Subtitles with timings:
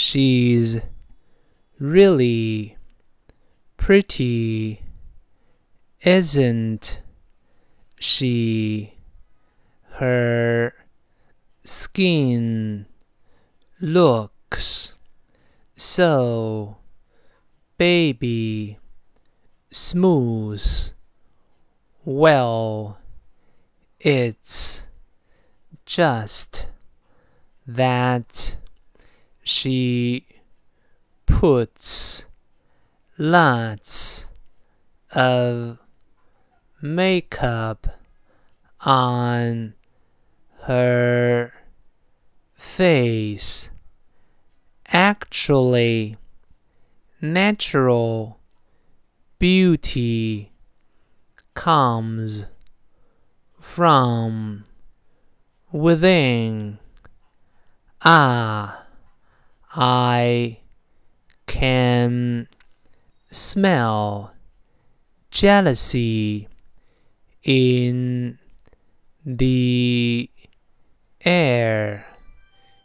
[0.00, 0.76] She's
[1.80, 2.76] really
[3.76, 4.80] pretty,
[6.02, 7.02] isn't
[7.98, 8.94] she?
[9.94, 10.72] Her
[11.64, 12.86] skin
[13.80, 14.94] looks
[15.76, 16.76] so
[17.76, 18.78] baby
[19.72, 20.92] smooth.
[22.04, 22.98] Well,
[23.98, 24.86] it's
[25.84, 26.66] just
[27.66, 28.54] that
[29.48, 30.26] she
[31.24, 32.26] puts
[33.16, 34.26] lots
[35.12, 35.78] of
[36.82, 37.86] makeup
[38.82, 39.72] on
[40.64, 41.52] her
[42.54, 43.70] face.
[44.92, 46.18] Actually,
[47.22, 48.38] natural
[49.38, 50.52] beauty
[51.54, 52.44] comes
[53.58, 54.64] from
[55.72, 56.78] within.
[58.04, 58.77] Ah,
[59.74, 60.58] I
[61.46, 62.48] can
[63.30, 64.32] smell
[65.30, 66.48] jealousy
[67.42, 68.38] in
[69.24, 70.30] the
[71.24, 72.06] air.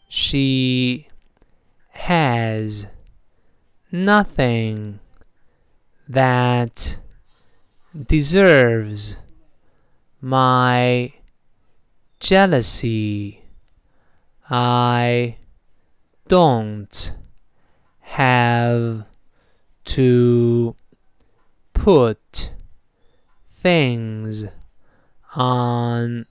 [0.09, 1.07] She
[1.89, 2.87] has
[3.91, 4.99] nothing
[6.07, 6.97] that
[8.07, 9.17] deserves
[10.19, 11.13] my
[12.19, 13.43] jealousy.
[14.49, 15.37] I
[16.33, 17.13] don't
[17.99, 19.05] have
[19.85, 20.75] to
[21.75, 22.51] put
[23.61, 24.43] things
[25.35, 26.25] on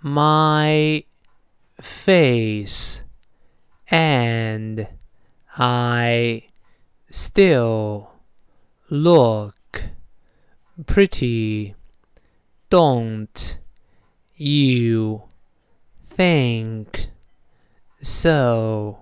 [0.00, 1.02] my
[1.80, 3.02] face
[3.90, 4.86] and
[5.58, 6.44] I
[7.10, 8.12] still
[8.88, 9.82] look
[10.86, 11.74] pretty,
[12.70, 13.58] don't
[14.36, 15.24] you
[16.10, 17.08] think
[18.00, 19.00] so?